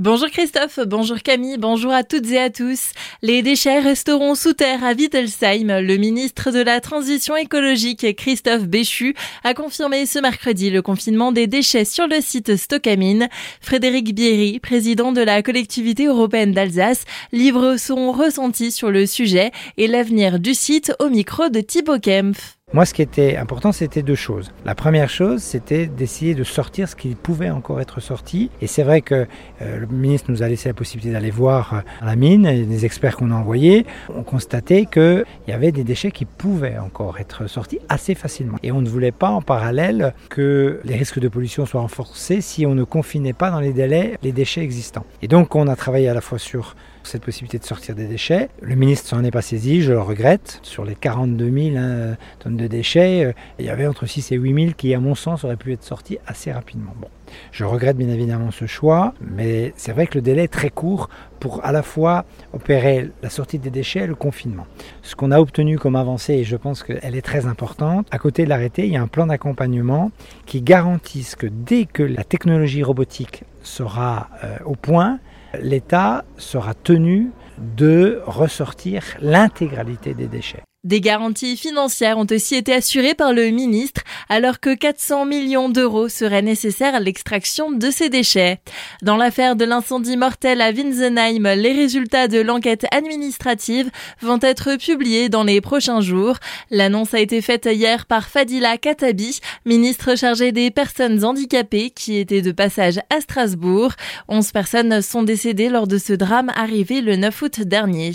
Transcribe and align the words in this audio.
Bonjour 0.00 0.28
Christophe, 0.28 0.78
bonjour 0.86 1.18
Camille, 1.24 1.56
bonjour 1.58 1.90
à 1.90 2.04
toutes 2.04 2.30
et 2.30 2.38
à 2.38 2.50
tous. 2.50 2.92
Les 3.20 3.42
déchets 3.42 3.80
resteront 3.80 4.36
sous 4.36 4.52
terre 4.52 4.84
à 4.84 4.92
Wittelsheim. 4.92 5.80
Le 5.80 5.96
ministre 5.96 6.52
de 6.52 6.60
la 6.60 6.80
Transition 6.80 7.34
écologique, 7.34 8.14
Christophe 8.14 8.68
Béchu, 8.68 9.16
a 9.42 9.54
confirmé 9.54 10.06
ce 10.06 10.20
mercredi 10.20 10.70
le 10.70 10.82
confinement 10.82 11.32
des 11.32 11.48
déchets 11.48 11.84
sur 11.84 12.06
le 12.06 12.20
site 12.20 12.54
Stockamine. 12.54 13.28
Frédéric 13.60 14.14
Bierry, 14.14 14.60
président 14.60 15.10
de 15.10 15.20
la 15.20 15.42
collectivité 15.42 16.06
européenne 16.06 16.52
d'Alsace, 16.52 17.02
livre 17.32 17.76
son 17.76 18.12
ressenti 18.12 18.70
sur 18.70 18.92
le 18.92 19.04
sujet 19.04 19.50
et 19.78 19.88
l'avenir 19.88 20.38
du 20.38 20.54
site 20.54 20.92
au 21.00 21.08
micro 21.08 21.48
de 21.48 21.60
Thibaut 21.60 21.98
Kempf. 21.98 22.57
Moi, 22.74 22.84
ce 22.84 22.92
qui 22.92 23.00
était 23.00 23.36
important, 23.36 23.72
c'était 23.72 24.02
deux 24.02 24.14
choses. 24.14 24.52
La 24.66 24.74
première 24.74 25.08
chose, 25.08 25.40
c'était 25.40 25.86
d'essayer 25.86 26.34
de 26.34 26.44
sortir 26.44 26.86
ce 26.86 26.94
qui 26.94 27.14
pouvait 27.14 27.48
encore 27.48 27.80
être 27.80 27.98
sorti. 28.00 28.50
Et 28.60 28.66
c'est 28.66 28.82
vrai 28.82 29.00
que 29.00 29.26
euh, 29.62 29.78
le 29.78 29.86
ministre 29.86 30.30
nous 30.30 30.42
a 30.42 30.48
laissé 30.48 30.68
la 30.68 30.74
possibilité 30.74 31.14
d'aller 31.14 31.30
voir 31.30 31.72
euh, 31.72 31.80
la 32.04 32.14
mine. 32.14 32.44
Et 32.44 32.66
les 32.66 32.84
experts 32.84 33.16
qu'on 33.16 33.30
a 33.30 33.34
envoyés 33.34 33.86
ont 34.14 34.22
constaté 34.22 34.84
qu'il 34.84 35.24
y 35.48 35.52
avait 35.52 35.72
des 35.72 35.82
déchets 35.82 36.10
qui 36.10 36.26
pouvaient 36.26 36.76
encore 36.76 37.18
être 37.18 37.46
sortis 37.46 37.78
assez 37.88 38.14
facilement. 38.14 38.58
Et 38.62 38.70
on 38.70 38.82
ne 38.82 38.88
voulait 38.90 39.12
pas 39.12 39.30
en 39.30 39.40
parallèle 39.40 40.12
que 40.28 40.82
les 40.84 40.96
risques 40.96 41.20
de 41.20 41.28
pollution 41.28 41.64
soient 41.64 41.80
renforcés 41.80 42.42
si 42.42 42.66
on 42.66 42.74
ne 42.74 42.84
confinait 42.84 43.32
pas 43.32 43.50
dans 43.50 43.60
les 43.60 43.72
délais 43.72 44.18
les 44.22 44.32
déchets 44.32 44.60
existants. 44.60 45.06
Et 45.22 45.28
donc, 45.28 45.54
on 45.54 45.68
a 45.68 45.76
travaillé 45.76 46.10
à 46.10 46.14
la 46.14 46.20
fois 46.20 46.38
sur 46.38 46.76
cette 47.02 47.24
possibilité 47.24 47.58
de 47.58 47.64
sortir 47.64 47.94
des 47.94 48.06
déchets. 48.06 48.48
Le 48.60 48.74
ministre 48.74 49.08
s'en 49.08 49.24
est 49.24 49.30
pas 49.30 49.42
saisi, 49.42 49.82
je 49.82 49.92
le 49.92 50.00
regrette. 50.00 50.60
Sur 50.62 50.84
les 50.84 50.94
42 50.94 51.50
000 51.50 51.76
hein, 51.76 52.16
tonnes 52.38 52.56
de 52.56 52.66
déchets, 52.66 53.24
euh, 53.24 53.32
il 53.58 53.66
y 53.66 53.70
avait 53.70 53.86
entre 53.86 54.06
6 54.06 54.32
et 54.32 54.36
8 54.36 54.54
000 54.54 54.74
qui, 54.76 54.94
à 54.94 55.00
mon 55.00 55.14
sens, 55.14 55.44
auraient 55.44 55.56
pu 55.56 55.72
être 55.72 55.84
sortis 55.84 56.18
assez 56.26 56.52
rapidement. 56.52 56.92
Bon, 57.00 57.08
je 57.52 57.64
regrette 57.64 57.96
bien 57.96 58.08
évidemment 58.08 58.50
ce 58.50 58.66
choix, 58.66 59.14
mais 59.20 59.72
c'est 59.76 59.92
vrai 59.92 60.06
que 60.06 60.14
le 60.16 60.22
délai 60.22 60.44
est 60.44 60.52
très 60.52 60.70
court 60.70 61.08
pour 61.40 61.64
à 61.64 61.72
la 61.72 61.82
fois 61.82 62.24
opérer 62.52 63.10
la 63.22 63.30
sortie 63.30 63.58
des 63.58 63.70
déchets 63.70 64.00
et 64.00 64.06
le 64.06 64.14
confinement. 64.14 64.66
Ce 65.02 65.14
qu'on 65.14 65.30
a 65.30 65.40
obtenu 65.40 65.78
comme 65.78 65.96
avancée, 65.96 66.34
et 66.34 66.44
je 66.44 66.56
pense 66.56 66.82
qu'elle 66.82 67.16
est 67.16 67.22
très 67.22 67.46
importante, 67.46 68.06
à 68.10 68.18
côté 68.18 68.44
de 68.44 68.48
l'arrêté, 68.48 68.86
il 68.86 68.92
y 68.92 68.96
a 68.96 69.02
un 69.02 69.08
plan 69.08 69.26
d'accompagnement 69.26 70.10
qui 70.46 70.62
garantisse 70.62 71.36
que 71.36 71.46
dès 71.46 71.84
que 71.86 72.02
la 72.02 72.24
technologie 72.24 72.82
robotique 72.82 73.44
sera 73.62 74.28
euh, 74.44 74.56
au 74.64 74.74
point, 74.74 75.18
l'État 75.62 76.24
sera 76.36 76.74
tenu 76.74 77.30
de 77.58 78.20
ressortir 78.26 79.02
l'intégralité 79.20 80.14
des 80.14 80.26
déchets. 80.26 80.62
Des 80.84 81.00
garanties 81.00 81.56
financières 81.56 82.18
ont 82.18 82.26
aussi 82.30 82.54
été 82.54 82.72
assurées 82.72 83.16
par 83.16 83.32
le 83.32 83.50
ministre 83.50 84.02
alors 84.28 84.60
que 84.60 84.72
400 84.72 85.24
millions 85.24 85.68
d'euros 85.68 86.08
seraient 86.08 86.40
nécessaires 86.40 86.94
à 86.94 87.00
l'extraction 87.00 87.72
de 87.72 87.90
ces 87.90 88.08
déchets. 88.10 88.60
Dans 89.02 89.16
l'affaire 89.16 89.56
de 89.56 89.64
l'incendie 89.64 90.16
mortel 90.16 90.60
à 90.60 90.70
Winsenheim, 90.70 91.52
les 91.56 91.72
résultats 91.72 92.28
de 92.28 92.38
l'enquête 92.38 92.86
administrative 92.92 93.90
vont 94.20 94.38
être 94.40 94.76
publiés 94.76 95.28
dans 95.28 95.42
les 95.42 95.60
prochains 95.60 96.00
jours. 96.00 96.36
L'annonce 96.70 97.12
a 97.12 97.18
été 97.18 97.42
faite 97.42 97.68
hier 97.68 98.06
par 98.06 98.28
Fadila 98.28 98.78
Katabi, 98.78 99.40
ministre 99.66 100.16
chargée 100.16 100.52
des 100.52 100.70
personnes 100.70 101.24
handicapées 101.24 101.90
qui 101.90 102.18
était 102.18 102.40
de 102.40 102.52
passage 102.52 103.00
à 103.10 103.20
Strasbourg. 103.20 103.94
11 104.28 104.52
personnes 104.52 105.02
sont 105.02 105.24
décédées 105.24 105.70
lors 105.70 105.88
de 105.88 105.98
ce 105.98 106.12
drame 106.12 106.52
arrivé 106.54 107.00
le 107.00 107.16
9 107.16 107.42
août 107.42 107.60
dernier. 107.62 108.12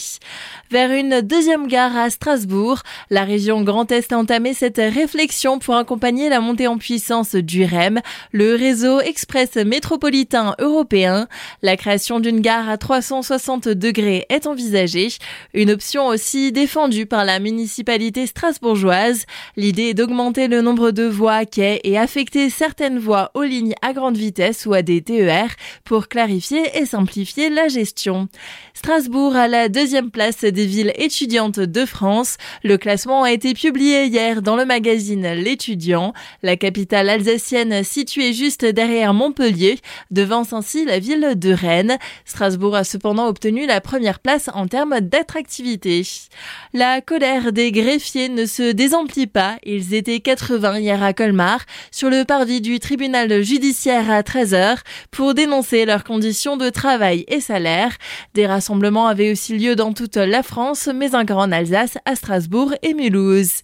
Vers 0.72 0.92
une 0.92 1.20
deuxième 1.20 1.68
gare 1.68 1.98
à 1.98 2.10
Strasbourg, 2.10 2.53
la 3.10 3.24
région 3.24 3.62
Grand 3.64 3.92
Est 3.92 4.14
a 4.14 4.18
entamé 4.18 4.54
cette 4.54 4.78
réflexion 4.78 5.60
pour 5.60 5.76
accompagner 5.76 6.30
la 6.30 6.40
montée 6.40 6.68
en 6.68 6.78
puissance 6.78 7.36
du 7.36 7.66
REM, 7.66 8.00
le 8.32 8.56
réseau 8.56 9.00
express 9.02 9.56
métropolitain 9.56 10.56
européen. 10.60 11.28
La 11.62 11.78
création 11.78 12.20
d'une 12.20 12.42
gare 12.42 12.70
à 12.70 12.78
360 12.78 13.68
degrés 13.70 14.26
est 14.30 14.46
envisagée, 14.46 15.10
une 15.54 15.72
option 15.72 16.08
aussi 16.08 16.52
défendue 16.52 17.06
par 17.06 17.26
la 17.26 17.40
municipalité 17.40 18.28
strasbourgeoise. 18.28 19.26
L'idée 19.58 19.90
est 19.90 19.94
d'augmenter 19.94 20.48
le 20.48 20.62
nombre 20.62 20.92
de 20.92 21.04
voies, 21.04 21.46
quais 21.46 21.82
et 21.84 21.98
affecter 21.98 22.50
certaines 22.50 23.00
voies 23.00 23.32
aux 23.34 23.44
lignes 23.44 23.76
à 23.82 23.94
grande 23.94 24.18
vitesse 24.18 24.66
ou 24.66 24.74
à 24.74 24.82
des 24.82 25.02
TER 25.02 25.48
pour 25.86 26.08
clarifier 26.08 26.78
et 26.78 26.86
simplifier 26.86 27.50
la 27.50 27.68
gestion. 27.68 28.28
Strasbourg 28.74 29.36
a 29.36 29.48
la 29.48 29.70
deuxième 29.70 30.12
place 30.12 30.42
des 30.42 30.66
villes 30.66 30.94
étudiantes 30.96 31.60
de 31.60 31.86
France. 31.86 32.38
Le 32.64 32.78
classement 32.78 33.24
a 33.24 33.32
été 33.32 33.54
publié 33.54 34.06
hier 34.06 34.42
dans 34.42 34.56
le 34.56 34.66
magazine 34.66 35.34
L'étudiant. 35.34 36.14
La 36.42 36.58
capitale 36.58 37.10
alsacienne 37.10 37.84
située 37.84 38.34
juste 38.34 38.66
derrière 38.66 39.14
Montpellier 39.14 39.80
devance 40.12 40.54
ainsi 40.54 40.86
la 40.86 41.00
ville 41.00 41.34
de 41.36 41.52
Rennes. 41.54 41.98
Strasbourg 42.26 42.76
a 42.76 42.84
cependant 42.84 43.28
obtenu 43.28 43.66
la 43.66 43.82
première 43.82 44.20
place 44.20 44.50
en 44.54 44.68
termes 44.68 45.00
d'attractivité. 45.02 46.04
La 46.74 47.02
colère 47.02 47.52
des 47.52 47.72
greffiers 47.72 48.30
ne 48.30 48.46
se 48.46 48.72
désemplit 48.72 49.28
pas. 49.28 49.58
Ils 49.64 49.94
étaient 49.94 50.20
80 50.20 50.80
hier 50.80 51.04
à 51.04 51.14
Colmar 51.14 51.60
sur 51.92 52.10
le 52.10 52.26
parvis 52.26 52.62
du 52.62 52.80
tribunal 52.80 53.44
judiciaire 53.44 54.10
à 54.10 54.22
13h 54.22 54.78
pour 55.12 55.34
dénoncer 55.34 55.86
leurs 55.86 56.04
conditions 56.04 56.58
de 56.58 56.70
travail 56.70 57.26
et 57.28 57.40
salaire. 57.40 57.92
Des 58.34 58.48
rassemblements 58.48 59.08
avaient 59.08 59.32
aussi 59.32 59.58
lieu 59.58 59.76
dans 59.76 59.94
toute 59.94 60.18
la 60.18 60.44
France, 60.44 60.90
mais 60.94 61.16
un 61.16 61.24
grand 61.24 61.52
Alsace 61.52 61.98
à 62.06 62.16
Strasbourg. 62.16 62.33
Strasbourg 62.34 62.74
et 62.82 62.96
Mulhouse. 62.96 63.62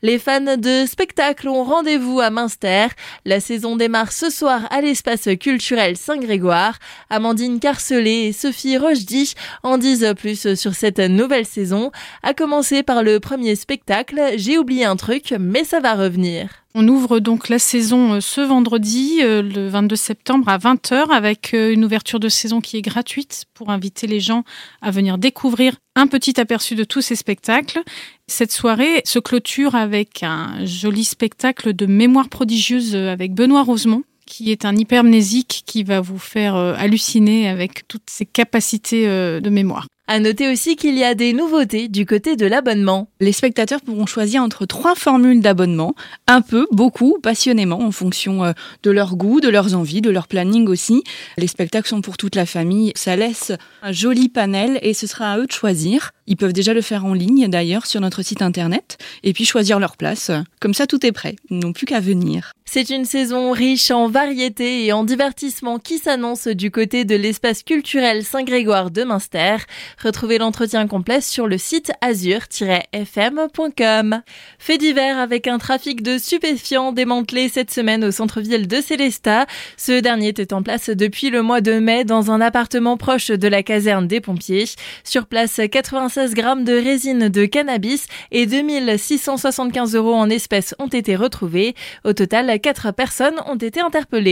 Les 0.00 0.20
fans 0.20 0.56
de 0.56 0.86
spectacle 0.86 1.48
ont 1.48 1.64
rendez-vous 1.64 2.20
à 2.20 2.30
Münster. 2.30 2.86
La 3.24 3.40
saison 3.40 3.74
démarre 3.74 4.12
ce 4.12 4.30
soir 4.30 4.60
à 4.70 4.80
l'espace 4.80 5.28
culturel 5.40 5.96
Saint-Grégoire. 5.96 6.78
Amandine 7.10 7.58
Carcelet 7.58 8.28
et 8.28 8.32
Sophie 8.32 8.78
Rochdy 8.78 9.34
en 9.64 9.76
disent 9.76 10.14
plus 10.16 10.54
sur 10.54 10.74
cette 10.74 11.00
nouvelle 11.00 11.46
saison. 11.46 11.90
À 12.22 12.32
commencer 12.32 12.84
par 12.84 13.02
le 13.02 13.18
premier 13.18 13.56
spectacle, 13.56 14.20
J'ai 14.36 14.56
oublié 14.56 14.84
un 14.84 14.94
truc, 14.94 15.34
mais 15.36 15.64
ça 15.64 15.80
va 15.80 15.94
revenir. 15.94 16.48
On 16.74 16.86
ouvre 16.86 17.18
donc 17.18 17.48
la 17.48 17.58
saison 17.58 18.14
euh, 18.14 18.20
ce 18.20 18.40
vendredi, 18.40 19.20
euh, 19.22 19.42
le 19.42 19.68
22 19.68 19.96
septembre 19.96 20.48
à 20.48 20.58
20h, 20.58 21.10
avec 21.10 21.52
euh, 21.54 21.72
une 21.72 21.84
ouverture 21.84 22.20
de 22.20 22.28
saison 22.28 22.60
qui 22.60 22.76
est 22.76 22.82
gratuite 22.82 23.46
pour 23.54 23.70
inviter 23.70 24.06
les 24.06 24.20
gens 24.20 24.44
à 24.80 24.92
venir 24.92 25.18
découvrir 25.18 25.74
un 25.96 26.06
petit 26.06 26.38
aperçu 26.38 26.76
de 26.76 26.84
tous 26.84 27.00
ces 27.00 27.16
spectacles. 27.16 27.82
Cette 28.28 28.52
soirée 28.52 29.02
se 29.04 29.18
clôture 29.18 29.74
avec 29.74 30.22
un 30.22 30.64
joli 30.64 31.04
spectacle 31.04 31.72
de 31.72 31.86
mémoire 31.86 32.28
prodigieuse 32.28 32.94
avec 32.94 33.34
Benoît 33.34 33.64
Rosemont 33.64 34.04
qui 34.26 34.52
est 34.52 34.66
un 34.66 34.76
hypermnésique 34.76 35.62
qui 35.64 35.84
va 35.84 36.02
vous 36.02 36.18
faire 36.18 36.54
halluciner 36.54 37.48
avec 37.48 37.88
toutes 37.88 38.10
ses 38.10 38.26
capacités 38.26 39.06
de 39.06 39.48
mémoire. 39.48 39.86
À 40.10 40.20
noter 40.20 40.50
aussi 40.50 40.76
qu'il 40.76 40.96
y 40.96 41.04
a 41.04 41.14
des 41.14 41.34
nouveautés 41.34 41.88
du 41.88 42.06
côté 42.06 42.34
de 42.34 42.46
l'abonnement. 42.46 43.10
Les 43.20 43.32
spectateurs 43.32 43.82
pourront 43.82 44.06
choisir 44.06 44.42
entre 44.42 44.64
trois 44.64 44.94
formules 44.94 45.42
d'abonnement, 45.42 45.94
un 46.26 46.40
peu, 46.40 46.66
beaucoup, 46.72 47.18
passionnément, 47.22 47.82
en 47.82 47.90
fonction 47.90 48.42
euh, 48.42 48.52
de 48.82 48.90
leur 48.90 49.16
goût, 49.16 49.42
de 49.42 49.50
leurs 49.50 49.74
envies, 49.74 50.00
de 50.00 50.08
leur 50.08 50.26
planning 50.26 50.66
aussi. 50.66 51.04
Les 51.36 51.46
spectacles 51.46 51.88
sont 51.88 52.00
pour 52.00 52.16
toute 52.16 52.36
la 52.36 52.46
famille. 52.46 52.92
Ça 52.96 53.16
laisse 53.16 53.52
un 53.82 53.92
joli 53.92 54.30
panel 54.30 54.78
et 54.80 54.94
ce 54.94 55.06
sera 55.06 55.32
à 55.32 55.38
eux 55.40 55.46
de 55.46 55.52
choisir. 55.52 56.12
Ils 56.28 56.36
peuvent 56.36 56.52
déjà 56.52 56.74
le 56.74 56.82
faire 56.82 57.06
en 57.06 57.14
ligne 57.14 57.48
d'ailleurs 57.48 57.86
sur 57.86 58.02
notre 58.02 58.20
site 58.20 58.42
internet 58.42 58.98
et 59.24 59.32
puis 59.32 59.46
choisir 59.46 59.80
leur 59.80 59.96
place. 59.96 60.30
Comme 60.60 60.74
ça, 60.74 60.86
tout 60.86 61.06
est 61.06 61.12
prêt. 61.12 61.36
Ils 61.48 61.58
n'ont 61.58 61.72
plus 61.72 61.86
qu'à 61.86 62.00
venir. 62.00 62.52
C'est 62.70 62.90
une 62.90 63.06
saison 63.06 63.50
riche 63.50 63.90
en 63.90 64.08
variété 64.08 64.84
et 64.84 64.92
en 64.92 65.04
divertissement 65.04 65.78
qui 65.78 65.96
s'annonce 65.96 66.48
du 66.48 66.70
côté 66.70 67.06
de 67.06 67.16
l'espace 67.16 67.62
culturel 67.62 68.24
Saint-Grégoire 68.24 68.90
de 68.90 69.04
Münster. 69.04 69.56
Retrouvez 70.04 70.36
l'entretien 70.36 70.86
complet 70.86 71.22
sur 71.22 71.46
le 71.46 71.56
site 71.56 71.92
azur-fm.com. 72.02 74.20
Fait 74.58 74.76
divers 74.76 75.18
avec 75.18 75.46
un 75.46 75.56
trafic 75.56 76.02
de 76.02 76.18
stupéfiants 76.18 76.92
démantelé 76.92 77.48
cette 77.48 77.70
semaine 77.70 78.04
au 78.04 78.10
centre-ville 78.10 78.68
de 78.68 78.82
Célestat. 78.82 79.46
Ce 79.78 80.00
dernier 80.00 80.28
était 80.28 80.52
en 80.52 80.62
place 80.62 80.90
depuis 80.90 81.30
le 81.30 81.40
mois 81.40 81.62
de 81.62 81.78
mai 81.78 82.04
dans 82.04 82.30
un 82.30 82.42
appartement 82.42 82.98
proche 82.98 83.28
de 83.28 83.48
la 83.48 83.62
caserne 83.62 84.06
des 84.06 84.20
pompiers. 84.20 84.68
Sur 85.04 85.26
place, 85.26 85.58
96 85.72 86.17
grammes 86.26 86.64
de 86.64 86.72
résine 86.72 87.28
de 87.28 87.46
cannabis 87.46 88.06
et 88.30 88.46
2675 88.46 89.94
euros 89.94 90.14
en 90.14 90.28
espèces 90.28 90.74
ont 90.78 90.88
été 90.88 91.16
retrouvés. 91.16 91.74
Au 92.04 92.12
total, 92.12 92.60
quatre 92.60 92.92
personnes 92.92 93.36
ont 93.46 93.56
été 93.56 93.80
interpellées. 93.80 94.18